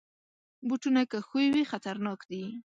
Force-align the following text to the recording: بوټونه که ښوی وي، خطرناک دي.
بوټونه 0.67 1.01
که 1.11 1.17
ښوی 1.27 1.47
وي، 1.53 1.63
خطرناک 1.71 2.19
دي. 2.31 2.43